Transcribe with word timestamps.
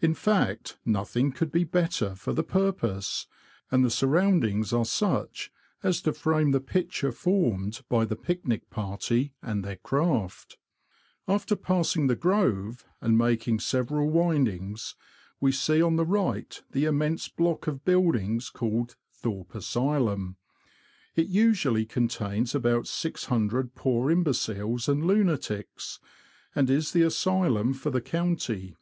In 0.00 0.14
fact, 0.14 0.78
nothing 0.82 1.30
could 1.30 1.52
be 1.52 1.62
better 1.64 2.14
for 2.14 2.32
the 2.32 2.42
purpose, 2.42 3.26
and 3.70 3.84
the 3.84 3.90
surroundings 3.90 4.72
are 4.72 4.86
such 4.86 5.52
as 5.82 6.00
to 6.00 6.14
frame 6.14 6.52
the 6.52 6.58
picture 6.62 7.12
formed 7.12 7.82
by 7.90 8.06
the 8.06 8.16
picnic 8.16 8.70
party 8.70 9.34
and 9.42 9.62
their 9.62 9.76
craft. 9.76 10.56
After 11.28 11.54
passing 11.54 12.06
the 12.06 12.16
Grove, 12.16 12.86
and 13.02 13.18
making 13.18 13.60
several 13.60 14.08
windings, 14.08 14.94
we 15.38 15.52
see 15.52 15.82
on 15.82 15.96
the 15.96 16.06
right 16.06 16.62
the 16.70 16.86
immense 16.86 17.28
block 17.28 17.66
of 17.66 17.84
buildings 17.84 18.48
called 18.48 18.96
Thorpe 19.12 19.54
Asylum; 19.54 20.36
it 21.14 21.26
usually 21.26 21.84
contains 21.84 22.54
about 22.54 22.86
600 22.86 23.74
poor 23.74 24.10
imbeciles 24.10 24.88
and 24.88 25.04
lunatics, 25.06 26.00
and 26.54 26.70
is 26.70 26.92
the 26.92 27.02
asylum 27.02 27.74
for 27.74 27.90
the 27.90 28.00
county. 28.00 28.78